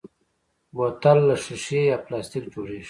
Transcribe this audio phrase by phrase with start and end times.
[0.75, 2.79] بوتل له شیشې یا پلاستیک جوړېږي.